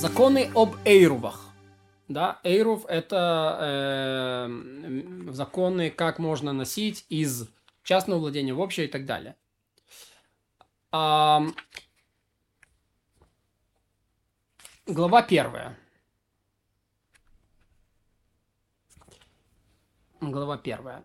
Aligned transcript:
Законы 0.00 0.50
об 0.54 0.76
эйрувах. 0.86 1.50
Да, 2.08 2.40
эйрув– 2.42 2.86
это 2.88 4.48
э, 4.48 5.30
законы, 5.30 5.90
как 5.90 6.18
можно 6.18 6.54
носить 6.54 7.04
из 7.10 7.50
частного 7.82 8.18
владения 8.20 8.54
в 8.54 8.60
общее 8.60 8.86
и 8.86 8.88
так 8.88 9.04
далее. 9.04 9.36
А, 10.90 11.42
глава 14.86 15.20
первая. 15.20 15.78
Глава 20.22 20.56
первая. 20.56 21.04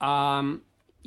А, 0.00 0.44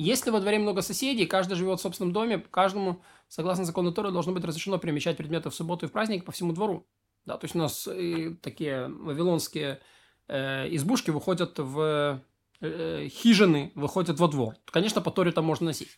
если 0.01 0.29
во 0.29 0.39
дворе 0.39 0.59
много 0.59 0.81
соседей, 0.81 1.25
каждый 1.25 1.55
живет 1.55 1.79
в 1.79 1.81
собственном 1.81 2.13
доме, 2.13 2.39
каждому, 2.51 3.01
согласно 3.27 3.65
закону 3.65 3.91
Торы, 3.91 4.11
должно 4.11 4.31
быть 4.31 4.45
разрешено 4.45 4.77
перемещать 4.77 5.17
предметы 5.17 5.49
в 5.49 5.53
субботу 5.53 5.85
и 5.85 5.89
в 5.89 5.91
праздник 5.91 6.23
по 6.23 6.31
всему 6.31 6.53
двору. 6.53 6.87
Да, 7.25 7.37
то 7.37 7.43
есть 7.43 7.53
у 7.53 7.59
нас 7.59 7.85
э, 7.85 8.33
такие 8.41 8.87
вавилонские 8.87 9.81
э, 10.29 10.73
избушки 10.73 11.09
выходят 11.09 11.59
в 11.59 12.21
э, 12.61 13.07
хижины, 13.09 13.73
выходят 13.75 14.17
во 14.21 14.29
двор. 14.29 14.55
Конечно, 14.71 15.01
по 15.01 15.11
Торе 15.11 15.33
там 15.33 15.43
можно 15.43 15.65
носить. 15.65 15.89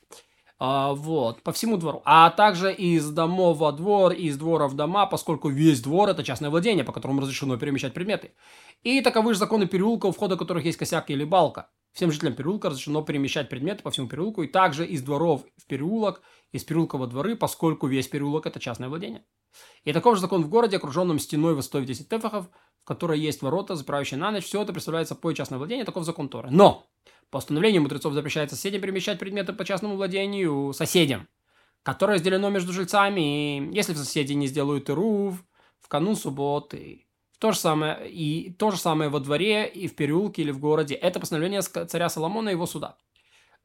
А, 0.57 0.93
вот, 0.93 1.43
по 1.43 1.51
всему 1.51 1.77
двору. 1.77 2.01
А 2.03 2.31
также 2.31 2.73
из 2.73 3.07
домов 3.11 3.59
во 3.59 3.71
двор, 3.71 4.13
из 4.13 4.35
двора 4.35 4.67
в 4.67 4.75
дома, 4.75 5.05
поскольку 5.05 5.49
весь 5.49 5.79
двор– 5.79 6.09
это 6.11 6.23
частное 6.23 6.49
владение, 6.49 6.83
по 6.83 6.91
которому 6.91 7.21
разрешено 7.21 7.57
перемещать 7.57 7.93
предметы. 7.93 8.31
И 8.81 9.01
таковы 9.01 9.33
же 9.33 9.39
законы 9.39 9.67
переулка, 9.67 10.07
у 10.07 10.11
входа 10.11 10.37
которых 10.37 10.65
есть 10.65 10.79
косяк 10.79 11.11
или 11.11 11.23
балка. 11.23 11.69
Всем 11.93 12.11
жителям 12.11 12.35
переулка 12.35 12.69
разрешено 12.69 13.01
перемещать 13.01 13.49
предметы 13.49 13.83
по 13.83 13.91
всему 13.91 14.07
переулку, 14.07 14.43
и 14.43 14.47
также 14.47 14.85
из 14.85 15.01
дворов 15.01 15.43
в 15.57 15.65
переулок, 15.67 16.21
из 16.51 16.63
переулка 16.63 16.97
во 16.97 17.07
дворы, 17.07 17.35
поскольку 17.35 17.87
весь 17.87 18.07
переулок– 18.07 18.45
это 18.47 18.59
частное 18.59 18.87
владение. 18.87 19.25
И 19.83 19.91
такой 19.91 20.15
же 20.15 20.21
закон 20.21 20.43
в 20.43 20.49
городе, 20.49 20.77
окруженном 20.77 21.19
стеной 21.19 21.53
в 21.53 21.61
10 21.61 22.07
тефахов, 22.07 22.47
в 22.81 22.85
которой 22.85 23.19
есть 23.19 23.41
ворота, 23.41 23.75
запирающие 23.75 24.17
на 24.17 24.31
ночь. 24.31 24.45
Все 24.45 24.61
это 24.61 24.71
представляет 24.71 25.09
собой 25.09 25.35
частное 25.35 25.57
владение, 25.57 25.85
таков 25.85 26.05
закон 26.05 26.29
Торы. 26.29 26.49
Но 26.49 26.87
по 27.29 27.37
установлению 27.37 27.81
мудрецов 27.81 28.13
запрещается 28.13 28.55
соседям 28.55 28.81
перемещать 28.81 29.19
предметы 29.19 29.51
по 29.53 29.65
частному 29.65 29.95
владению 29.95 30.73
соседям, 30.73 31.27
которое 31.83 32.13
разделено 32.13 32.49
между 32.49 32.71
жильцами, 32.71 33.57
и 33.57 33.75
если 33.75 33.93
соседи 33.93 34.33
не 34.33 34.47
сделают 34.47 34.89
ирув 34.89 35.43
в 35.81 35.87
канун 35.89 36.15
субботы, 36.15 37.05
то 37.41 37.51
же 37.51 37.57
самое, 37.57 38.09
и 38.09 38.53
то 38.53 38.71
же 38.71 38.77
самое 38.77 39.09
во 39.09 39.19
дворе, 39.19 39.67
и 39.67 39.87
в 39.87 39.95
переулке, 39.95 40.43
или 40.43 40.51
в 40.51 40.59
городе. 40.59 40.95
Это 40.95 41.19
постановление 41.19 41.61
царя 41.61 42.07
Соломона 42.07 42.49
и 42.49 42.53
его 42.53 42.65
суда 42.65 42.95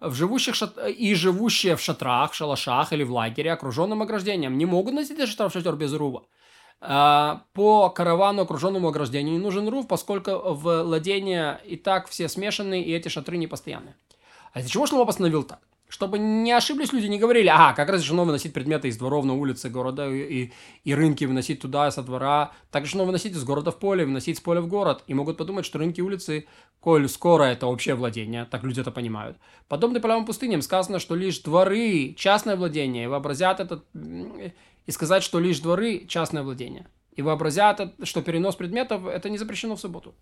в 0.00 0.14
живущих 0.14 0.54
шат... 0.54 0.76
и 0.88 1.14
живущие 1.14 1.76
в 1.76 1.80
шатрах, 1.80 2.34
шалашах 2.34 2.92
или 2.92 3.04
в 3.04 3.12
лагере, 3.12 3.52
окруженном 3.52 4.02
ограждением, 4.02 4.58
не 4.58 4.66
могут 4.66 4.94
носить 4.94 5.18
этот 5.18 5.28
шатр 5.28 5.48
в 5.48 5.52
шатер 5.52 5.76
без 5.76 5.92
руба. 5.92 6.24
А, 6.80 7.42
по 7.54 7.88
каравану, 7.88 8.42
окруженному 8.42 8.88
ограждению, 8.88 9.34
не 9.34 9.38
нужен 9.38 9.68
рув, 9.68 9.88
поскольку 9.88 10.52
владения 10.52 11.60
и 11.64 11.76
так 11.76 12.08
все 12.08 12.28
смешанные, 12.28 12.84
и 12.84 12.92
эти 12.92 13.08
шатры 13.08 13.38
не 13.38 13.46
постоянные. 13.46 13.96
А 14.52 14.60
из-за 14.60 14.70
чего 14.70 14.86
Шломо 14.86 15.06
постановил 15.06 15.42
так? 15.42 15.60
Чтобы 15.88 16.18
не 16.18 16.50
ошиблись 16.50 16.92
люди, 16.92 17.06
не 17.06 17.18
говорили, 17.18 17.46
ага, 17.46 17.72
как 17.74 17.88
разрешено 17.88 18.24
выносить 18.24 18.52
предметы 18.52 18.88
из 18.88 18.96
дворов 18.96 19.24
на 19.24 19.34
улице 19.34 19.68
города 19.68 20.10
и, 20.10 20.50
и 20.82 20.94
рынки 20.94 21.24
выносить 21.24 21.60
туда, 21.60 21.90
со 21.92 22.02
двора. 22.02 22.52
Так 22.72 22.84
решено 22.84 23.04
выносить 23.04 23.34
из 23.34 23.44
города 23.44 23.70
в 23.70 23.78
поле, 23.78 24.04
выносить 24.04 24.38
с 24.38 24.40
поля 24.40 24.60
в 24.60 24.66
город. 24.66 25.04
И 25.06 25.14
могут 25.14 25.36
подумать, 25.36 25.64
что 25.64 25.78
рынки 25.78 26.00
улицы, 26.00 26.46
коль 26.80 27.08
скоро 27.08 27.44
это 27.44 27.68
общее 27.68 27.94
владение, 27.94 28.46
так 28.46 28.64
люди 28.64 28.80
это 28.80 28.90
понимают. 28.90 29.36
Подобно 29.68 30.00
полям 30.00 30.26
пустыням 30.26 30.60
сказано, 30.62 30.98
что 30.98 31.14
лишь 31.14 31.38
дворы, 31.38 32.14
частное 32.14 32.56
владение, 32.56 33.04
и 33.04 33.08
вообразят 33.08 33.60
это, 33.60 33.82
и 33.94 34.90
сказать, 34.90 35.22
что 35.22 35.38
лишь 35.38 35.60
дворы, 35.60 36.04
частное 36.08 36.42
владение. 36.42 36.88
И 37.14 37.22
вообразят, 37.22 37.94
что 38.02 38.22
перенос 38.22 38.56
предметов, 38.56 39.06
это 39.06 39.30
не 39.30 39.38
запрещено 39.38 39.76
в 39.76 39.80
субботу 39.80 40.14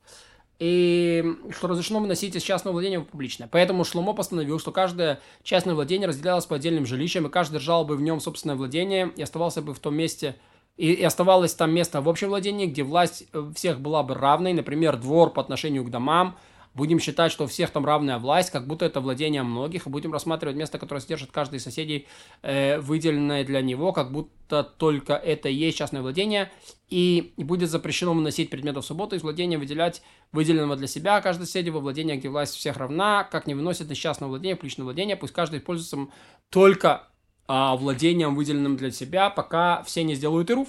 и 0.59 1.37
что 1.51 1.69
разрешено 1.69 2.01
выносить 2.01 2.37
из 2.37 2.43
частного 2.43 2.75
владения 2.75 3.01
в 3.01 3.05
публичное. 3.05 3.49
Поэтому 3.51 3.85
Шломо 3.85 4.13
постановил, 4.13 4.59
что 4.59 4.73
каждое 4.73 5.21
частное 5.43 5.75
владение 5.75 6.09
разделялось 6.09 6.47
по 6.47 6.57
отдельным 6.57 6.87
жилищам, 6.87 7.27
и 7.27 7.31
каждый 7.31 7.55
держал 7.55 7.85
бы 7.85 7.97
в 7.97 8.03
нем 8.03 8.21
собственное 8.21 8.57
владение 8.57 9.13
и 9.17 9.23
оставался 9.23 9.63
бы 9.63 9.75
в 9.75 9.79
том 9.79 9.95
месте, 9.95 10.37
и, 10.77 10.93
и 10.93 11.03
оставалось 11.03 11.55
там 11.55 11.73
место 11.73 12.01
в 12.01 12.09
общем 12.09 12.29
владении, 12.29 12.67
где 12.67 12.83
власть 12.83 13.27
э, 13.33 13.53
всех 13.55 13.81
была 13.81 14.03
бы 14.03 14.15
равной, 14.15 14.53
например, 14.53 14.97
двор 14.97 15.33
по 15.33 15.41
отношению 15.41 15.85
к 15.85 15.91
домам, 15.91 16.37
будем 16.75 16.99
считать, 16.99 17.33
что 17.33 17.45
у 17.45 17.47
всех 17.47 17.71
там 17.71 17.85
равная 17.85 18.19
власть, 18.19 18.51
как 18.51 18.67
будто 18.67 18.85
это 18.85 19.01
владение 19.01 19.43
многих, 19.43 19.87
и 19.87 19.91
будем 19.91 20.13
рассматривать 20.13 20.57
место, 20.57 20.79
которое 20.79 21.01
содержит 21.01 21.31
каждый 21.31 21.57
из 21.57 21.65
соседей, 21.65 22.07
э, 22.43 22.79
выделенное 22.81 23.45
для 23.45 23.63
него, 23.63 23.93
как 23.93 24.13
будто 24.13 24.63
только 24.65 25.15
это 25.15 25.49
и 25.49 25.55
есть 25.55 25.79
частное 25.79 26.03
владение, 26.03 26.51
и 26.89 27.33
будет 27.37 27.71
запрещено 27.71 28.13
выносить 28.13 28.51
предметы 28.51 28.81
в 28.81 28.85
субботу 28.85 29.17
из 29.17 29.23
владения, 29.23 29.59
выделять 29.59 30.03
выделенного 30.33 30.77
для 30.77 30.87
себя 30.87 31.21
каждый 31.21 31.47
соседи 31.47 31.71
во 31.71 31.81
владение, 31.81 32.17
где 32.17 32.29
власть 32.29 32.55
всех 32.55 32.77
равна, 32.77 33.25
как 33.25 33.47
не 33.47 33.55
выносит 33.55 33.91
из 33.91 33.97
частного 33.97 34.31
владения 34.31 34.57
в 34.57 34.63
личное 34.63 34.85
владение, 34.85 35.17
пусть 35.17 35.33
каждый 35.33 35.61
пользуется 35.61 36.09
только 36.51 37.09
а, 37.47 37.77
владением, 37.77 38.35
выделенным 38.35 38.77
для 38.77 38.91
себя, 38.91 39.31
пока 39.31 39.83
все 39.83 40.03
не 40.03 40.15
сделают 40.15 40.51
и 40.51 40.55
руф. 40.55 40.69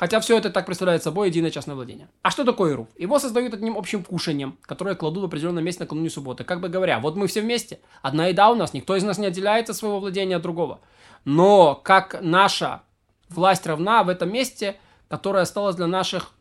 Хотя 0.00 0.18
все 0.20 0.38
это 0.38 0.48
так 0.48 0.64
представляет 0.64 1.02
собой 1.02 1.28
единое 1.28 1.50
частное 1.50 1.74
владение. 1.74 2.08
А 2.22 2.30
что 2.30 2.42
такое 2.42 2.72
Ируф? 2.72 2.88
Его 2.96 3.18
создают 3.18 3.52
одним 3.52 3.76
общим 3.76 4.02
кушанием, 4.02 4.56
которое 4.62 4.94
кладут 4.94 5.24
в 5.24 5.26
определенном 5.26 5.62
месте 5.62 5.82
накануне 5.82 6.08
субботы. 6.08 6.42
Как 6.42 6.62
бы 6.62 6.70
говоря, 6.70 7.00
вот 7.00 7.16
мы 7.16 7.26
все 7.26 7.42
вместе, 7.42 7.80
одна 8.00 8.28
еда 8.28 8.48
у 8.48 8.54
нас, 8.54 8.72
никто 8.72 8.96
из 8.96 9.02
нас 9.02 9.18
не 9.18 9.26
отделяется 9.26 9.74
своего 9.74 10.00
владения 10.00 10.36
от 10.36 10.42
другого. 10.42 10.80
Но 11.26 11.74
как 11.74 12.16
наша 12.22 12.80
власть 13.28 13.66
равна 13.66 14.02
в 14.02 14.08
этом 14.08 14.32
месте, 14.32 14.80
которое 15.08 15.42
осталось 15.42 15.76
для 15.76 15.86
наших 15.86 16.32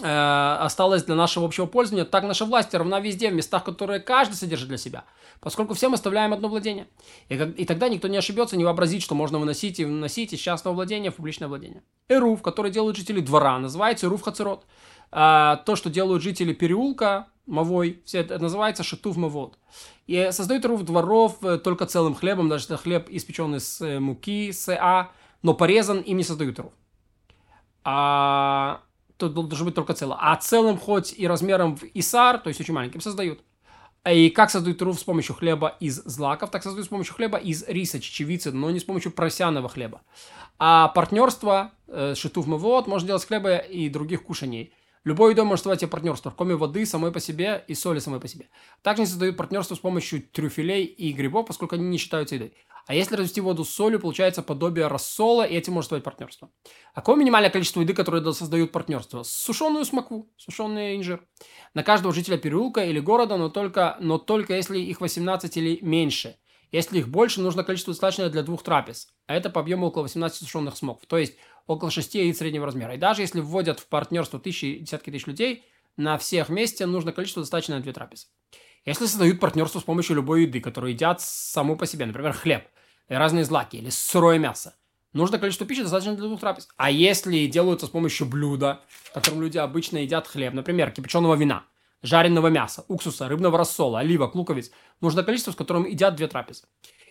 осталось 0.00 1.02
для 1.02 1.16
нашего 1.16 1.46
общего 1.46 1.66
пользования, 1.66 2.04
так 2.04 2.22
наша 2.22 2.44
власть 2.44 2.72
равна 2.72 3.00
везде, 3.00 3.30
в 3.30 3.34
местах, 3.34 3.64
которые 3.64 3.98
каждый 3.98 4.34
содержит 4.34 4.68
для 4.68 4.78
себя 4.78 5.04
поскольку 5.40 5.74
все 5.74 5.88
мы 5.88 5.94
оставляем 5.94 6.32
одно 6.32 6.48
владение. 6.48 6.88
И, 7.28 7.34
и 7.34 7.64
тогда 7.64 7.88
никто 7.88 8.08
не 8.08 8.16
ошибется, 8.16 8.56
не 8.56 8.64
вообразит, 8.64 9.02
что 9.02 9.14
можно 9.14 9.38
выносить 9.38 9.78
и 9.80 9.84
выносить 9.84 10.32
из 10.32 10.40
частного 10.40 10.74
владения 10.74 11.10
в 11.10 11.16
публичное 11.16 11.48
владение. 11.48 11.82
Эруф, 12.08 12.42
который 12.42 12.70
делают 12.70 12.96
жители 12.96 13.20
двора, 13.20 13.58
называется 13.58 14.06
Эруф 14.06 14.22
Хацерот. 14.22 14.64
А, 15.10 15.56
то, 15.56 15.76
что 15.76 15.90
делают 15.90 16.22
жители 16.22 16.52
переулка, 16.52 17.28
Мавой, 17.46 18.02
все 18.04 18.20
это 18.20 18.38
называется 18.38 18.82
Шатув 18.82 19.16
Мавод. 19.16 19.58
И 20.06 20.28
создают 20.32 20.64
Эруф 20.64 20.82
дворов 20.82 21.42
э, 21.42 21.58
только 21.58 21.86
целым 21.86 22.14
хлебом, 22.14 22.48
даже 22.48 22.76
хлеб 22.76 23.08
испеченный 23.08 23.60
с 23.60 23.80
э, 23.80 23.98
муки, 24.00 24.52
с 24.52 24.68
а, 24.68 25.10
но 25.42 25.54
порезан, 25.54 26.00
им 26.00 26.18
не 26.18 26.24
создают 26.24 26.58
Эруф. 26.58 26.72
А, 27.84 28.82
то 29.18 29.28
должен 29.28 29.66
быть 29.66 29.74
только 29.74 29.94
целым. 29.94 30.16
А 30.20 30.34
целым 30.36 30.78
хоть 30.78 31.12
и 31.16 31.26
размером 31.26 31.76
в 31.76 31.84
Исар, 31.94 32.38
то 32.38 32.48
есть 32.48 32.60
очень 32.60 32.72
маленьким, 32.72 33.00
создают. 33.00 33.40
И 34.08 34.30
как 34.30 34.50
создают 34.50 34.80
руф 34.80 34.98
с 34.98 35.04
помощью 35.04 35.34
хлеба 35.34 35.76
из 35.80 35.96
злаков, 36.04 36.50
так 36.50 36.62
создают 36.62 36.86
с 36.86 36.88
помощью 36.88 37.14
хлеба 37.14 37.36
из 37.36 37.64
риса, 37.66 38.00
чечевицы, 38.00 38.52
но 38.52 38.70
не 38.70 38.78
с 38.78 38.84
помощью 38.84 39.12
просяного 39.12 39.68
хлеба. 39.68 40.00
А 40.58 40.88
партнерство, 40.88 41.72
э, 41.88 42.14
шитув 42.16 42.46
мывот, 42.46 42.86
можно 42.86 43.08
делать 43.08 43.22
с 43.22 43.26
хлеба 43.26 43.56
и 43.56 43.88
других 43.88 44.22
кушаний. 44.22 44.72
Любой 45.04 45.32
еда 45.32 45.44
может 45.44 45.64
создавать 45.64 45.90
партнерство, 45.90 46.32
кроме 46.36 46.56
воды 46.56 46.84
самой 46.86 47.12
по 47.12 47.20
себе 47.20 47.64
и 47.66 47.74
соли 47.74 47.98
самой 47.98 48.20
по 48.20 48.28
себе. 48.28 48.48
Также 48.82 49.02
они 49.02 49.06
создают 49.10 49.36
партнерство 49.36 49.74
с 49.74 49.78
помощью 49.78 50.22
трюфелей 50.22 50.84
и 50.84 51.12
грибов, 51.12 51.46
поскольку 51.46 51.76
они 51.76 51.84
не 51.84 51.98
считаются 51.98 52.34
едой. 52.34 52.54
А 52.86 52.94
если 52.94 53.16
развести 53.16 53.42
воду 53.42 53.64
с 53.64 53.70
солью, 53.70 54.00
получается 54.00 54.42
подобие 54.42 54.86
рассола, 54.86 55.42
и 55.46 55.54
этим 55.54 55.74
может 55.74 55.88
стать 55.88 56.02
партнерство. 56.02 56.50
Какое 56.94 57.16
минимальное 57.16 57.50
количество 57.50 57.82
еды, 57.82 57.92
которое 57.92 58.32
создают 58.32 58.72
партнерство? 58.72 59.22
Сушеную 59.24 59.84
смоку, 59.84 60.32
сушеный 60.38 60.96
инжир. 60.96 61.22
На 61.74 61.82
каждого 61.82 62.14
жителя 62.14 62.38
переулка 62.38 62.86
или 62.86 62.98
города, 62.98 63.36
но 63.36 63.50
только, 63.50 63.98
но 64.00 64.16
только 64.16 64.54
если 64.54 64.78
их 64.78 65.02
18 65.02 65.54
или 65.58 65.78
меньше. 65.82 66.36
Если 66.72 66.98
их 66.98 67.08
больше, 67.08 67.42
нужно 67.42 67.62
количество 67.62 67.92
достаточное 67.92 68.30
для 68.30 68.42
двух 68.42 68.62
трапез. 68.62 69.08
А 69.26 69.34
это 69.34 69.50
по 69.50 69.60
объему 69.60 69.86
около 69.86 70.02
18 70.02 70.38
сушеных 70.38 70.76
смоков. 70.76 71.06
То 71.06 71.18
есть 71.18 71.36
около 71.68 71.92
6 71.92 72.14
яиц 72.16 72.38
среднего 72.38 72.66
размера. 72.66 72.94
И 72.94 72.98
даже 72.98 73.22
если 73.22 73.40
вводят 73.40 73.78
в 73.78 73.86
партнерство 73.86 74.40
тысячи, 74.40 74.78
десятки 74.80 75.10
тысяч 75.10 75.26
людей, 75.26 75.64
на 75.96 76.18
всех 76.18 76.48
вместе 76.48 76.86
нужно 76.86 77.12
количество 77.12 77.42
достаточное 77.42 77.76
на 77.76 77.82
две 77.82 77.92
трапезы. 77.92 78.26
Если 78.84 79.06
создают 79.06 79.38
партнерство 79.38 79.78
с 79.78 79.84
помощью 79.84 80.16
любой 80.16 80.42
еды, 80.42 80.60
которую 80.60 80.92
едят 80.92 81.20
саму 81.20 81.76
по 81.76 81.86
себе, 81.86 82.06
например, 82.06 82.32
хлеб, 82.32 82.66
разные 83.08 83.44
злаки 83.44 83.76
или 83.76 83.90
сырое 83.90 84.38
мясо. 84.38 84.74
Нужно 85.12 85.38
количество 85.38 85.66
пищи 85.66 85.82
достаточно 85.82 86.14
для 86.14 86.26
двух 86.26 86.40
трапез. 86.40 86.68
А 86.76 86.90
если 86.90 87.46
делаются 87.46 87.86
с 87.86 87.90
помощью 87.90 88.26
блюда, 88.26 88.80
которым 89.12 89.42
люди 89.42 89.58
обычно 89.58 89.98
едят 89.98 90.26
хлеб, 90.26 90.54
например, 90.54 90.90
кипяченого 90.90 91.34
вина, 91.34 91.64
жареного 92.02 92.48
мяса, 92.48 92.84
уксуса, 92.88 93.28
рыбного 93.28 93.58
рассола, 93.58 94.00
оливок, 94.00 94.34
луковиц, 94.34 94.70
нужно 95.00 95.22
количество, 95.22 95.52
с 95.52 95.56
которым 95.56 95.84
едят 95.84 96.14
две 96.14 96.28
трапезы. 96.28 96.64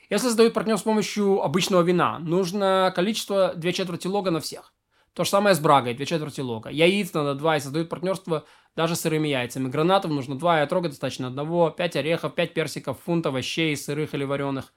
Если 0.10 0.28
создают 0.28 0.54
партнер 0.54 0.78
с 0.78 0.84
помощью 0.84 1.42
обычного 1.44 1.82
вина, 1.82 2.20
нужно 2.20 2.94
количество 2.96 3.54
две 3.56 3.74
четверти 3.74 4.08
лога 4.08 4.32
на 4.32 4.40
всех. 4.40 4.74
То 5.14 5.24
же 5.24 5.30
самое 5.32 5.56
с 5.56 5.60
брагой, 5.60 5.96
две 5.96 6.06
четверти 6.06 6.42
лога. 6.42 6.70
Яиц 6.70 7.12
надо 7.14 7.34
два, 7.34 7.58
и 7.58 7.60
создают 7.60 7.90
партнерство 7.90 8.46
даже 8.76 8.96
с 8.96 9.02
сырыми 9.02 9.28
яйцами. 9.28 9.68
Гранатов 9.68 10.12
нужно 10.12 10.38
два, 10.38 10.60
и 10.60 10.64
отрога 10.64 10.90
достаточно 10.90 11.28
одного, 11.28 11.72
пять 11.72 11.96
орехов, 11.96 12.36
пять 12.36 12.54
персиков, 12.54 13.00
фунт 13.04 13.26
овощей, 13.26 13.76
сырых 13.76 14.14
или 14.14 14.24
вареных. 14.24 14.74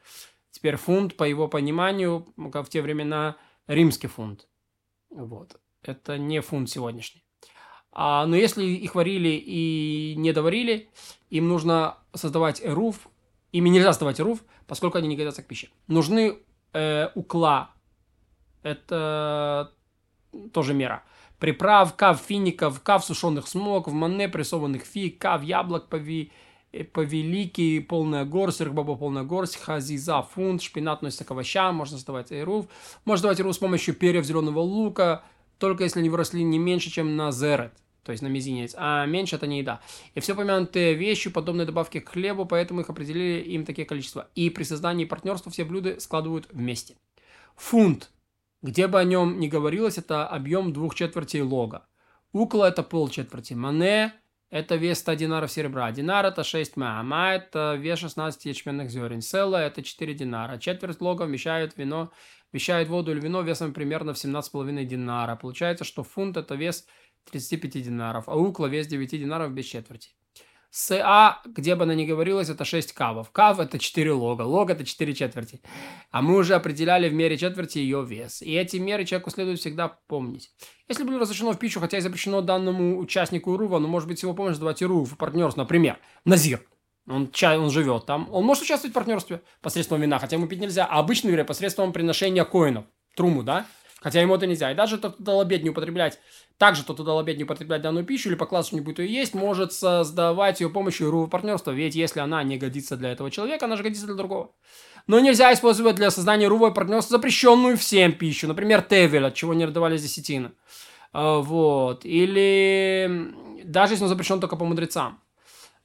Теперь 0.51 0.77
фунт, 0.77 1.17
по 1.17 1.25
его 1.25 1.47
пониманию, 1.47 2.27
как 2.53 2.67
в 2.67 2.71
те 2.71 2.81
времена, 2.81 3.37
римский 3.67 4.09
фунт. 4.09 4.49
Вот. 5.11 5.61
Это 5.83 6.19
не 6.19 6.41
фунт 6.41 6.71
сегодняшний. 6.71 7.23
А, 7.93 8.25
но 8.27 8.35
если 8.35 8.65
их 8.65 8.95
варили 8.95 9.29
и 9.29 10.15
не 10.17 10.33
доварили, 10.33 10.89
им 11.29 11.49
нужно 11.49 11.99
создавать 12.15 12.61
эруф. 12.65 13.09
Ими 13.53 13.69
нельзя 13.69 13.93
создавать 13.93 14.21
эруф, 14.21 14.41
поскольку 14.71 14.99
они 14.99 15.09
не 15.09 15.17
годятся 15.17 15.43
к 15.43 15.47
пище. 15.47 15.69
Нужны 15.89 16.39
э, 16.73 17.09
укла. 17.17 17.71
Это 18.63 19.73
тоже 20.53 20.75
мера. 20.75 21.03
Приправ, 21.41 21.97
кав 21.97 22.21
фиников, 22.21 22.81
кав 22.81 23.05
сушеных 23.05 23.49
смок, 23.49 23.89
в 23.89 23.93
мане 23.93 24.29
прессованных 24.29 24.85
фиг, 24.85 25.19
кав 25.19 25.43
яблок 25.43 25.89
пови, 25.89 26.31
э, 26.71 26.85
повеликий, 26.85 27.81
полная 27.81 28.25
горсть, 28.25 28.61
рыбоба 28.61 28.95
полная 28.95 29.25
горсть, 29.25 29.57
хазиза, 29.57 30.23
фунт, 30.23 30.63
шпинат 30.63 30.99
относится 30.99 31.25
к 31.25 31.33
овощам, 31.33 31.75
можно 31.75 31.97
создавать 31.97 32.31
эруф. 32.31 32.67
Можно 33.05 33.23
создавать 33.23 33.41
эруф 33.41 33.57
с 33.57 33.59
помощью 33.59 33.97
перьев 33.97 34.25
зеленого 34.25 34.61
лука, 34.61 35.25
только 35.59 35.83
если 35.83 35.99
они 35.99 36.11
выросли 36.11 36.43
не 36.43 36.61
меньше, 36.61 36.91
чем 36.91 37.17
на 37.17 37.33
зерет, 37.33 37.73
то 38.03 38.13
есть 38.13 38.23
на 38.23 38.29
мизинец, 38.29 38.75
а 38.77 39.07
меньше 39.07 39.37
это 39.37 39.47
не 39.47 39.59
еда. 39.59 39.81
И 40.15 40.21
все 40.21 40.33
упомянутые 40.33 40.95
вещи, 40.95 41.31
подобные 41.31 41.67
добавки 41.67 42.01
к 42.01 42.11
хлебу, 42.11 42.47
поэтому 42.47 42.81
их 42.81 42.91
определили 42.91 43.43
им 43.43 43.65
такие 43.65 43.87
количества. 43.87 44.29
И 44.35 44.51
при 44.51 44.65
создании 44.65 45.05
партнерства 45.05 45.51
все 45.51 45.65
блюда 45.65 46.01
складывают 46.01 46.49
вместе. 46.53 46.97
Фунт 47.57 48.11
где 48.63 48.89
бы 48.89 49.01
о 49.01 49.05
нем 49.05 49.41
ни 49.41 49.49
говорилось, 49.49 49.97
это 49.97 50.27
объем 50.27 50.73
двух 50.73 50.95
четвертей 50.95 51.41
лога. 51.41 51.87
Укла– 52.33 52.67
это 52.69 52.83
пол 52.83 53.09
четверти. 53.09 53.55
Мане– 53.55 54.13
это 54.51 54.77
вес 54.77 54.99
100 54.99 55.15
динаров 55.15 55.51
серебра. 55.51 55.91
Динар– 55.93 56.27
это 56.27 56.45
6 56.45 56.77
ма. 56.77 57.03
Ма– 57.03 57.35
это 57.35 57.75
вес 57.77 57.99
16 57.99 58.45
ячменных 58.45 58.91
зерен. 58.91 59.23
Селла– 59.23 59.57
это 59.63 59.83
4 59.83 60.13
динара. 60.13 60.59
Четверть 60.59 61.01
лога 61.01 61.23
вмещает 61.23 61.79
вино, 61.79 62.13
вмещает 62.53 62.89
воду 62.89 63.13
или 63.13 63.21
вино 63.21 63.43
весом 63.43 63.73
примерно 63.73 64.15
в 64.15 64.17
17,5 64.17 64.85
динара. 64.85 65.37
Получается, 65.37 65.85
что 65.85 66.03
фунт– 66.03 66.37
это 66.39 66.55
вес 66.55 66.87
35 67.31 67.83
динаров, 67.83 68.29
а 68.29 68.37
укла– 68.37 68.67
вес 68.69 68.87
9 68.87 69.11
динаров 69.11 69.53
без 69.53 69.67
четверти. 69.67 70.11
СА, 70.73 71.39
где 71.47 71.75
бы 71.75 71.83
она 71.83 71.95
ни 71.95 72.07
говорилась, 72.07 72.49
это 72.49 72.65
6 72.65 72.93
кавов. 72.93 73.31
Кав– 73.33 73.59
это 73.61 73.79
4 73.79 74.13
лога. 74.13 74.43
Лог– 74.43 74.71
это 74.71 74.85
4 74.85 75.15
четверти. 75.15 75.61
А 76.13 76.23
мы 76.23 76.37
уже 76.37 76.55
определяли 76.55 77.09
в 77.09 77.13
мере 77.13 77.37
четверти 77.37 77.79
ее 77.79 78.05
вес. 78.09 78.41
И 78.41 78.55
эти 78.55 78.77
меры 78.77 79.05
человеку 79.05 79.31
следует 79.31 79.59
всегда 79.59 79.89
помнить. 80.07 80.53
Если 80.89 81.03
было 81.03 81.19
разрешено 81.19 81.53
в 81.53 81.59
пищу, 81.59 81.81
хотя 81.81 81.99
и 81.99 82.01
запрещено 82.01 82.41
данному 82.41 82.99
участнику 82.99 83.57
РУВа, 83.57 83.81
но 83.81 83.89
может 83.89 84.09
быть 84.09 84.23
его 84.23 84.33
помощь 84.33 84.59
давать 84.59 84.81
и 84.81 84.87
РУВ, 84.87 85.17
партнерство, 85.17 85.63
например, 85.63 85.99
Назир. 86.25 86.65
Он, 87.11 87.31
чай, 87.33 87.59
он 87.59 87.71
живет 87.71 88.07
там. 88.07 88.29
Он 88.33 88.45
может 88.45 88.63
участвовать 88.63 88.93
в 88.93 88.95
партнерстве 88.95 89.43
посредством 89.61 90.01
вина, 90.01 90.19
хотя 90.19 90.37
ему 90.37 90.47
пить 90.47 90.61
нельзя. 90.61 90.87
А 90.87 91.01
обычно 91.01 91.29
говоря, 91.29 91.45
посредством 91.45 91.93
приношения 91.93 92.45
коинов. 92.45 92.85
Труму, 93.17 93.43
да? 93.43 93.67
Хотя 94.01 94.21
ему 94.21 94.35
это 94.35 94.47
нельзя. 94.47 94.71
И 94.71 94.75
даже 94.75 94.97
тот, 94.97 95.15
кто 95.15 95.25
дал 95.25 95.41
обед 95.41 95.63
не 95.63 95.71
употреблять, 95.71 96.19
также 96.57 96.85
тот, 96.85 96.97
кто 96.97 97.05
дал 97.05 97.19
обед 97.19 97.37
не 97.37 97.45
употреблять 97.45 97.83
данную 97.83 98.05
пищу 98.07 98.29
или 98.29 98.37
по 98.37 98.47
классу 98.47 98.75
не 98.75 98.81
будет 98.81 99.01
ее 99.01 99.13
есть, 99.13 99.35
может 99.35 99.73
создавать 99.73 100.61
ее 100.61 100.71
помощью 100.71 101.11
РУ 101.11 101.27
партнерства. 101.27 101.73
Ведь 101.73 101.95
если 101.95 102.21
она 102.21 102.43
не 102.43 102.57
годится 102.57 102.97
для 102.97 103.11
этого 103.13 103.31
человека, 103.31 103.67
она 103.67 103.77
же 103.77 103.83
годится 103.83 104.07
для 104.07 104.15
другого. 104.15 104.53
Но 105.07 105.19
нельзя 105.21 105.53
использовать 105.53 105.97
для 105.97 106.11
создания 106.11 106.49
рувой 106.49 106.73
партнерства 106.73 107.19
запрещенную 107.19 107.77
всем 107.77 108.13
пищу. 108.13 108.47
Например, 108.47 108.81
тевель, 108.81 109.27
от 109.27 109.35
чего 109.35 109.53
не 109.53 109.67
родовались 109.67 110.03
десятины. 110.03 110.53
А, 111.13 111.39
вот. 111.41 112.05
Или 112.05 113.35
даже 113.65 113.95
если 113.95 114.05
он 114.05 114.09
запрещен 114.09 114.41
только 114.41 114.57
по 114.57 114.65
мудрецам. 114.65 115.21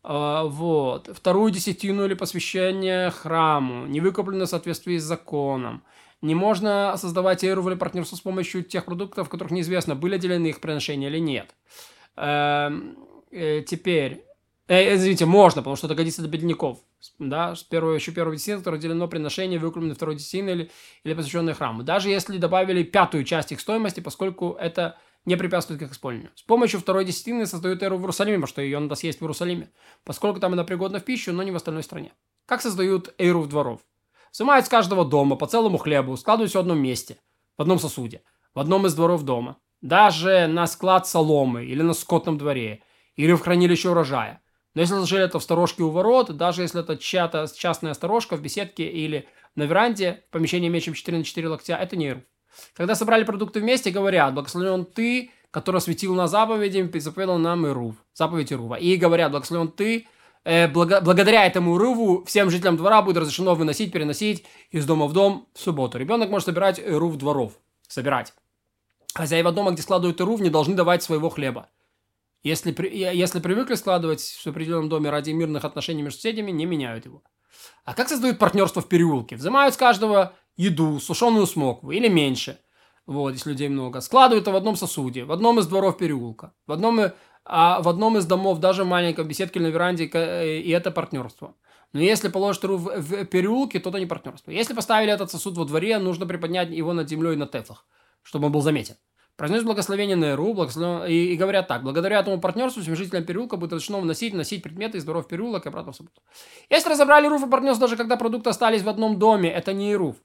А, 0.07 0.43
вот. 0.43 1.09
Вторую 1.11 1.51
десятину 1.51 2.05
или 2.05 2.13
посвящение 2.13 3.09
храму, 3.09 3.87
не 3.87 4.01
выкуплено 4.01 4.45
в 4.45 4.49
соответствии 4.49 4.97
с 4.99 5.03
законом. 5.03 5.83
Не 6.21 6.35
можно 6.35 6.93
создавать 6.97 7.43
эру 7.43 7.67
или 7.67 7.75
партнерство 7.75 8.15
с 8.15 8.21
помощью 8.21 8.63
тех 8.63 8.85
продуктов, 8.85 9.29
которых 9.29 9.51
неизвестно, 9.51 9.95
были 9.95 10.15
отделены 10.15 10.47
их 10.47 10.61
приношения 10.61 11.09
или 11.09 11.17
нет. 11.17 11.55
Эм, 12.17 12.97
э, 13.31 13.63
теперь, 13.67 14.23
э, 14.67 14.93
извините, 14.95 15.25
можно, 15.25 15.61
потому 15.61 15.75
что 15.75 15.87
это 15.87 15.95
годится 15.95 16.21
для 16.21 16.29
бедняков. 16.29 16.77
Да, 17.17 17.55
с 17.55 17.63
первого, 17.63 17.95
еще 17.95 18.11
первого 18.11 18.35
десятины, 18.35 18.59
которое 18.59 18.77
отделено 18.77 19.07
приношение, 19.07 19.57
выкупленное 19.57 19.95
второй 19.95 20.17
десятины 20.17 20.51
или, 20.51 20.71
или 21.03 21.13
посвященное 21.15 21.55
храму. 21.55 21.81
Даже 21.81 22.09
если 22.09 22.37
добавили 22.37 22.83
пятую 22.83 23.23
часть 23.23 23.51
их 23.51 23.59
стоимости, 23.59 24.01
поскольку 24.01 24.51
это 24.59 24.97
не 25.25 25.35
препятствует 25.35 25.81
их 25.81 25.91
использованию. 25.91 26.31
С 26.35 26.43
помощью 26.43 26.79
второй 26.79 27.05
десятины 27.05 27.45
создают 27.45 27.81
эру 27.83 27.97
в 27.97 28.01
Иерусалиме, 28.01 28.47
что 28.47 28.61
ее 28.61 28.79
надо 28.79 28.95
съесть 28.95 29.19
в 29.19 29.23
Иерусалиме, 29.23 29.71
поскольку 30.03 30.39
там 30.39 30.53
она 30.53 30.63
пригодна 30.63 30.99
в 30.99 31.03
пищу, 31.03 31.33
но 31.33 31.43
не 31.43 31.51
в 31.51 31.55
остальной 31.55 31.83
стране. 31.83 32.13
Как 32.45 32.61
создают 32.61 33.13
эру 33.17 33.41
в 33.41 33.49
дворов? 33.49 33.81
Сымают 34.31 34.65
с 34.65 34.69
каждого 34.69 35.05
дома 35.05 35.35
по 35.35 35.47
целому 35.47 35.77
хлебу, 35.77 36.15
складывают 36.17 36.49
все 36.49 36.59
в 36.59 36.61
одном 36.61 36.79
месте, 36.79 37.17
в 37.57 37.61
одном 37.61 37.79
сосуде, 37.79 38.21
в 38.53 38.59
одном 38.59 38.85
из 38.85 38.93
дворов 38.93 39.23
дома. 39.23 39.57
Даже 39.81 40.47
на 40.47 40.67
склад 40.67 41.07
соломы 41.07 41.65
или 41.65 41.81
на 41.81 41.93
скотном 41.93 42.37
дворе, 42.37 42.83
или 43.15 43.33
в 43.33 43.41
хранилище 43.41 43.89
урожая. 43.89 44.41
Но 44.73 44.81
если 44.81 44.95
сложили 44.95 45.23
это 45.23 45.39
в 45.39 45.43
сторожке 45.43 45.83
у 45.83 45.89
ворот, 45.89 46.35
даже 46.35 46.61
если 46.61 46.81
это 46.81 46.97
чья-то 46.97 47.47
частная 47.55 47.93
сторожка 47.93 48.35
в 48.35 48.41
беседке 48.41 48.87
или 48.87 49.27
на 49.55 49.63
веранде, 49.63 50.25
в 50.27 50.33
помещении 50.33 50.67
меньше, 50.67 50.87
чем 50.87 50.95
4 50.95 51.17
на 51.17 51.23
4 51.23 51.47
локтя, 51.47 51.77
это 51.77 51.95
не 51.95 52.09
ируф. 52.09 52.23
Когда 52.73 52.95
собрали 52.95 53.23
продукты 53.23 53.59
вместе, 53.59 53.91
говорят, 53.91 54.33
благословен 54.33 54.85
ты, 54.85 55.31
который 55.51 55.81
светил 55.81 56.15
на 56.15 56.27
заповеди, 56.27 56.89
заповедал 56.99 57.37
нам 57.37 57.65
Ирув, 57.67 57.95
заповедь 58.13 58.51
Ирува. 58.51 58.75
И 58.75 58.95
говорят, 58.97 59.31
благословен 59.31 59.69
ты, 59.69 60.07
э, 60.43 60.67
благо, 60.67 61.01
благодаря 61.01 61.45
этому 61.45 61.77
рыву 61.77 62.23
всем 62.25 62.49
жителям 62.49 62.77
двора 62.77 63.01
будет 63.01 63.17
разрешено 63.17 63.55
выносить, 63.55 63.91
переносить 63.91 64.45
из 64.71 64.85
дома 64.85 65.07
в 65.07 65.13
дом 65.13 65.47
в 65.53 65.59
субботу. 65.59 65.97
Ребенок 65.97 66.29
может 66.29 66.45
собирать 66.47 66.81
рув 66.85 67.15
дворов. 67.17 67.53
Собирать. 67.87 68.33
Хозяева 69.13 69.51
дома, 69.51 69.71
где 69.71 69.81
складывают 69.81 70.19
рув, 70.19 70.41
не 70.41 70.49
должны 70.49 70.75
давать 70.75 71.03
своего 71.03 71.29
хлеба. 71.29 71.69
Если, 72.43 72.75
если 72.93 73.39
привыкли 73.39 73.73
складывать 73.75 74.21
в 74.21 74.47
определенном 74.47 74.87
доме 74.87 75.09
ради 75.09 75.31
мирных 75.31 75.65
отношений 75.65 76.03
между 76.03 76.19
соседями, 76.19 76.51
не 76.51 76.65
меняют 76.65 77.05
его. 77.05 77.23
А 77.85 77.93
как 77.93 78.07
создают 78.07 78.37
партнерство 78.37 78.81
в 78.81 78.87
переулке? 78.87 79.35
Взимают 79.35 79.73
с 79.73 79.77
каждого 79.77 80.35
еду, 80.57 80.99
сушеную 80.99 81.45
смокву 81.45 81.91
или 81.91 82.07
меньше. 82.07 82.59
Вот, 83.05 83.33
если 83.33 83.51
людей 83.51 83.69
много. 83.69 84.01
Складывают 84.01 84.43
это 84.43 84.51
в 84.51 84.55
одном 84.55 84.75
сосуде, 84.75 85.25
в 85.25 85.31
одном 85.31 85.59
из 85.59 85.67
дворов 85.67 85.97
переулка, 85.97 86.53
в 86.65 86.71
одном 86.71 87.11
а 87.45 87.79
в 87.81 87.87
одном 87.87 88.17
из 88.17 88.25
домов, 88.25 88.59
даже 88.59 88.83
в 88.83 88.87
маленьком 88.87 89.27
беседке 89.27 89.59
на 89.59 89.67
веранде, 89.67 90.09
э, 90.11 90.57
и 90.57 90.71
это 90.71 90.89
партнерство. 90.89 91.53
Но 91.93 92.01
если 92.01 92.27
положить 92.29 92.63
ру 92.63 92.77
в, 92.77 93.25
переулке, 93.25 93.79
то 93.79 93.89
это 93.89 93.99
не 93.99 94.07
партнерство. 94.07 94.49
Если 94.49 94.73
поставили 94.73 95.13
этот 95.13 95.29
сосуд 95.29 95.55
во 95.55 95.65
дворе, 95.65 95.99
нужно 95.99 96.25
приподнять 96.25 96.71
его 96.71 96.91
над 96.93 97.07
землей 97.07 97.35
на 97.35 97.45
тефлах, 97.45 97.85
чтобы 98.23 98.47
он 98.47 98.51
был 98.51 98.61
заметен. 98.61 98.95
Произносят 99.37 99.65
благословение 99.65 100.15
на 100.15 100.31
Иру, 100.31 100.53
благослов... 100.53 101.07
и, 101.07 101.33
и 101.33 101.35
говорят 101.35 101.67
так. 101.67 101.83
Благодаря 101.83 102.19
этому 102.19 102.39
партнерству 102.39 102.81
всем 102.81 102.95
жителям 102.95 103.25
переулка 103.25 103.57
будет 103.57 103.73
разрешено 103.73 103.99
вносить, 103.99 104.33
носить 104.33 104.63
предметы 104.63 104.97
из 104.97 105.03
дворов 105.03 105.27
переулок 105.27 105.65
и 105.65 105.69
обратно 105.69 105.91
в 105.91 105.95
субботу. 105.95 106.21
Если 106.69 106.89
разобрали 106.89 107.27
Ируф 107.27 107.45
и 107.45 107.49
партнерство, 107.49 107.87
даже 107.87 107.97
когда 107.97 108.15
продукты 108.15 108.49
остались 108.49 108.81
в 108.81 108.89
одном 108.89 109.19
доме, 109.19 109.51
это 109.51 109.73
не 109.73 109.91
Ируф. 109.91 110.15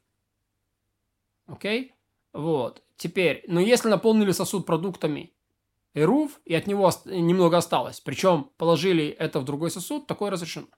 Окей? 1.51 1.95
Вот. 2.33 2.83
Теперь, 2.97 3.45
но 3.49 3.61
если 3.61 3.89
наполнили 3.89 4.31
сосуд 4.33 4.67
продуктами 4.67 5.33
Эруф, 5.95 6.41
и 6.45 6.55
от 6.55 6.67
него 6.67 6.91
немного 7.07 7.57
осталось. 7.57 8.01
Причем 8.01 8.51
положили 8.57 9.09
это 9.09 9.41
в 9.41 9.45
другой 9.45 9.71
сосуд, 9.71 10.07
такое 10.07 10.31
разрешено. 10.31 10.69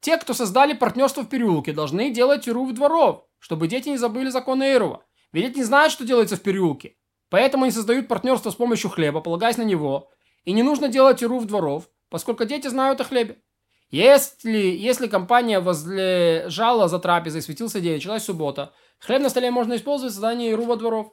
Те, 0.00 0.18
кто 0.18 0.34
создали 0.34 0.74
партнерство 0.74 1.22
в 1.22 1.28
переулке, 1.28 1.72
должны 1.72 2.10
делать 2.10 2.46
Эруф 2.46 2.74
дворов, 2.74 3.24
чтобы 3.38 3.66
дети 3.66 3.88
не 3.88 3.96
забыли 3.96 4.28
законы 4.28 4.74
Эрува. 4.74 5.04
Ведь 5.32 5.46
дети 5.46 5.58
не 5.58 5.64
знают, 5.64 5.92
что 5.92 6.04
делается 6.04 6.36
в 6.36 6.42
переулке. 6.42 6.96
Поэтому 7.30 7.64
они 7.64 7.72
создают 7.72 8.08
партнерство 8.08 8.50
с 8.50 8.54
помощью 8.54 8.90
хлеба, 8.90 9.20
полагаясь 9.20 9.56
на 9.56 9.62
него. 9.62 10.10
И 10.44 10.52
не 10.52 10.62
нужно 10.62 10.88
делать 10.88 11.22
Эруф 11.22 11.46
дворов, 11.46 11.88
поскольку 12.10 12.44
дети 12.44 12.68
знают 12.68 13.00
о 13.00 13.04
хлебе. 13.04 13.42
Если, 13.90 14.58
если 14.58 15.06
компания 15.06 15.60
возлежала 15.60 16.88
за 16.88 16.98
трапезой, 16.98 17.42
светился 17.42 17.80
день, 17.80 17.94
началась 17.94 18.24
суббота, 18.24 18.72
хлеб 18.98 19.22
на 19.22 19.28
столе 19.28 19.50
можно 19.50 19.76
использовать 19.76 20.12
в 20.12 20.14
создании 20.14 20.50
Ирува 20.50 20.76
дворов. 20.76 21.12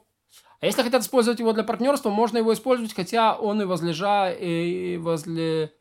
А 0.60 0.66
если 0.66 0.82
хотят 0.82 1.02
использовать 1.02 1.38
его 1.38 1.52
для 1.52 1.62
партнерства, 1.62 2.10
можно 2.10 2.38
его 2.38 2.52
использовать, 2.52 2.94
хотя 2.94 3.36
он 3.36 3.62
и 3.62 3.64
возлежа, 3.64 4.32
и 4.32 4.96
возле... 4.96 5.72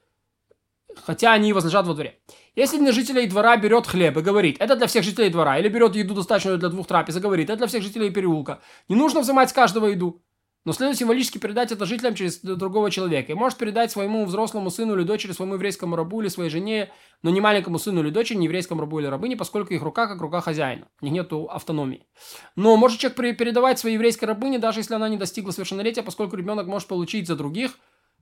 Хотя 1.05 1.33
они 1.33 1.49
и 1.49 1.53
возлежат 1.53 1.87
во 1.87 1.95
дворе. 1.95 2.19
Если 2.55 2.77
из 2.77 2.93
жителей 2.93 3.25
двора 3.25 3.57
берет 3.57 3.87
хлеб 3.87 4.15
и 4.17 4.21
говорит, 4.21 4.57
это 4.59 4.75
для 4.75 4.85
всех 4.85 5.03
жителей 5.03 5.29
двора, 5.29 5.57
или 5.57 5.69
берет 5.69 5.95
еду 5.95 6.13
достаточную 6.13 6.59
для 6.59 6.69
двух 6.69 6.85
трапез 6.85 7.15
и 7.15 7.19
говорит, 7.19 7.49
это 7.49 7.57
для 7.57 7.67
всех 7.67 7.81
жителей 7.81 8.11
переулка, 8.11 8.61
не 8.87 8.95
нужно 8.95 9.21
взимать 9.21 9.49
с 9.49 9.53
каждого 9.53 9.87
еду. 9.87 10.21
Но 10.65 10.71
следует 10.71 10.97
символически 10.97 11.39
передать 11.39 11.73
это 11.73 11.85
жителям 11.85 12.15
через 12.15 12.39
другого 12.39 12.89
человека. 12.89 13.31
И 13.31 13.35
может 13.35 13.57
передать 13.57 13.91
своему 13.91 14.25
взрослому 14.25 14.69
сыну 14.69 14.95
или 14.95 15.03
дочери, 15.03 15.33
своему 15.33 15.55
еврейскому 15.55 15.97
рабу 15.97 16.21
или 16.21 16.29
своей 16.29 16.49
жене, 16.49 16.91
но 17.21 17.29
не 17.31 17.41
маленькому 17.41 17.79
сыну 17.79 18.01
или 18.01 18.09
дочери, 18.09 18.37
не 18.37 18.45
еврейскому 18.45 18.79
рабу 18.79 18.99
или 18.99 19.07
рабыне, 19.07 19.35
поскольку 19.35 19.73
их 19.73 19.81
рука 19.81 20.07
как 20.07 20.21
рука 20.21 20.39
хозяина. 20.39 20.87
У 21.01 21.05
них 21.05 21.13
нет 21.13 21.31
автономии. 21.33 22.07
Но 22.55 22.77
может 22.77 22.99
человек 22.99 23.37
передавать 23.37 23.77
своей 23.77 23.95
еврейской 23.95 24.25
рабыне, 24.25 24.57
даже 24.57 24.79
если 24.79 24.93
она 24.93 25.09
не 25.09 25.17
достигла 25.17 25.51
совершеннолетия, 25.51 26.01
поскольку 26.01 26.37
ребенок 26.37 26.67
может 26.67 26.87
получить 26.87 27.27
за 27.27 27.35
других, 27.35 27.77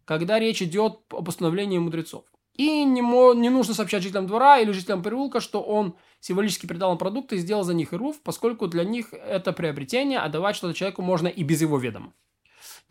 когда 0.05 0.39
речь 0.39 0.63
идет 0.63 0.99
об 1.09 1.27
установлении 1.27 1.77
мудрецов. 1.77 2.25
И 2.55 2.83
не, 2.83 3.01
не 3.01 3.49
нужно 3.49 3.73
сообщать 3.73 4.03
жителям 4.03 4.27
двора 4.27 4.59
или 4.59 4.71
жителям 4.71 5.01
переулка, 5.01 5.39
что 5.39 5.61
он 5.61 5.95
символически 6.19 6.65
передал 6.65 6.91
им 6.91 6.97
продукты 6.97 7.35
и 7.35 7.39
сделал 7.39 7.63
за 7.63 7.73
них 7.73 7.93
ируф, 7.93 8.21
поскольку 8.21 8.67
для 8.67 8.83
них 8.83 9.13
это 9.13 9.53
приобретение, 9.53 10.19
а 10.19 10.27
давать 10.27 10.55
что-то 10.55 10.73
человеку 10.73 11.01
можно 11.01 11.27
и 11.27 11.43
без 11.43 11.61
его 11.61 11.77
ведома. 11.77 12.13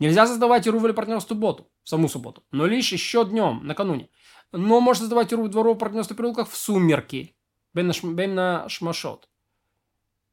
Нельзя 0.01 0.25
создавать 0.25 0.67
Ирув 0.67 0.83
или 0.83 0.93
партнерство 0.93 1.35
субботу, 1.35 1.67
в 1.83 1.89
саму 1.89 2.09
субботу, 2.09 2.43
но 2.49 2.65
лишь 2.65 2.91
еще 2.91 3.23
днем, 3.23 3.61
накануне. 3.63 4.09
Но 4.51 4.81
можно 4.81 5.01
создавать 5.01 5.31
Ирув 5.31 5.49
дворового 5.49 5.77
партнерства 5.77 6.15
переулках 6.15 6.49
в 6.49 6.57
сумерки, 6.57 7.35
бен 7.75 8.35
на 8.35 8.67
шмашот. 8.67 9.29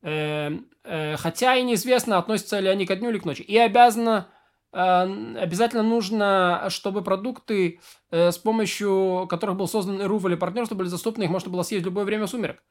Э, 0.00 0.52
э, 0.84 1.16
хотя 1.18 1.54
и 1.56 1.62
неизвестно, 1.64 2.16
относятся 2.16 2.58
ли 2.60 2.68
они 2.68 2.87
ко 2.87 2.96
дню 2.96 3.10
или 3.10 3.18
к 3.18 3.26
ночи. 3.26 3.42
И 3.42 3.58
обязано 3.58 4.28
обязательно 4.70 5.82
нужно, 5.82 6.66
чтобы 6.68 7.02
продукты, 7.02 7.80
э, 8.10 8.30
с 8.30 8.37
помощью 8.37 9.26
которых 9.28 9.56
был 9.56 9.66
создан 9.66 10.02
РУВ 10.02 10.26
или 10.26 10.34
партнерство, 10.34 10.75
были 10.75 10.90
доступны, 10.90 11.25
их 11.25 11.30
можно 11.30 11.50
было 11.50 11.62
съесть 11.62 11.84
в 11.84 11.87
любое 11.87 12.04
время 12.04 12.26
сумерек. 12.26 12.62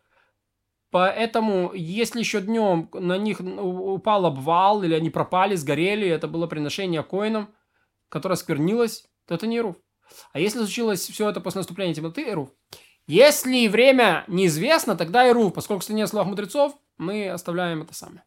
Поэтому, 0.98 1.74
если 1.76 2.18
еще 2.18 2.42
днем 2.42 2.90
на 2.92 3.20
них 3.20 3.40
упал 3.40 4.26
обвал, 4.26 4.82
или 4.82 4.96
они 4.96 5.12
пропали, 5.12 5.54
сгорели, 5.54 6.08
это 6.08 6.28
было 6.28 6.48
приношение 6.48 7.04
коинам, 7.04 7.54
которое 8.10 8.34
сквернилось, 8.34 9.06
то 9.28 9.36
это 9.36 9.46
не 9.46 9.60
Эрув. 9.60 9.76
А 10.34 10.40
если 10.40 10.58
случилось 10.58 11.08
все 11.08 11.30
это 11.30 11.40
после 11.40 11.60
наступления 11.60 11.94
темноты, 11.94 12.28
Эрув. 12.28 12.50
Если 13.06 13.68
время 13.68 14.24
неизвестно, 14.28 14.96
тогда 14.96 15.30
Эрув, 15.30 15.54
поскольку 15.54 15.84
в 15.84 15.90
нет 15.90 16.10
словах 16.10 16.30
мудрецов, 16.30 16.76
мы 16.98 17.30
оставляем 17.30 17.84
это 17.84 17.94
самое. 17.94 18.24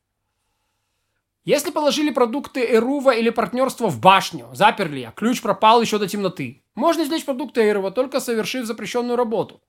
Если 1.43 1.73
положили 1.73 2.11
продукты 2.11 2.65
Эрува 2.65 3.11
или 3.17 3.31
партнерства 3.31 3.89
в 3.89 3.99
башню, 3.99 4.49
заперли, 4.53 5.03
а 5.03 5.11
ключ 5.11 5.43
пропал 5.43 5.83
еще 5.83 5.99
до 5.99 6.07
темноты, 6.07 6.63
можно 6.77 7.03
извлечь 7.03 7.25
продукты 7.25 7.69
Эрува, 7.69 7.91
только 7.91 8.21
совершив 8.21 8.65
запрещенную 8.65 9.17
работу 9.17 9.61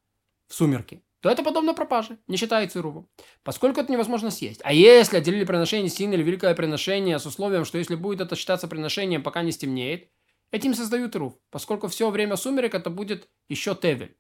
в 0.48 0.54
сумерки, 0.54 1.02
то 1.22 1.30
это 1.30 1.44
подобно 1.44 1.74
пропаже, 1.74 2.18
не 2.28 2.36
считается 2.36 2.80
Эрувом, 2.80 3.08
поскольку 3.44 3.80
это 3.80 3.92
невозможно 3.92 4.32
съесть. 4.32 4.60
А 4.64 4.74
если 4.74 5.18
отделили 5.18 5.46
приношение 5.46 5.90
сильное 5.90 6.18
или 6.18 6.24
великое 6.24 6.56
приношение 6.56 7.20
с 7.20 7.26
условием, 7.26 7.64
что 7.64 7.78
если 7.78 7.96
будет 7.96 8.22
это 8.22 8.36
считаться 8.36 8.68
приношением, 8.68 9.24
пока 9.24 9.44
не 9.44 9.52
стемнеет, 9.52 10.10
этим 10.52 10.74
создают 10.74 11.16
Эрув, 11.16 11.36
поскольку 11.52 11.88
все 11.88 12.10
время 12.10 12.36
сумерек 12.36 12.74
это 12.74 12.90
будет 12.90 13.30
еще 13.50 13.76
Тевель. 13.76 14.18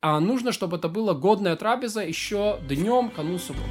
А 0.00 0.18
нужно, 0.20 0.52
чтобы 0.52 0.78
это 0.78 0.88
было 0.88 1.12
годная 1.12 1.56
трапеза 1.56 2.02
еще 2.02 2.60
днем 2.66 3.10
канун 3.10 3.38
субботы. 3.38 3.68